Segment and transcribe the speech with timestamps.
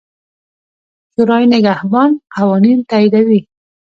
[1.11, 3.39] شورای نګهبان قوانین تاییدوي.